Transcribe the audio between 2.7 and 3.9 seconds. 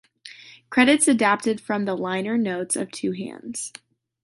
of "Two Hands".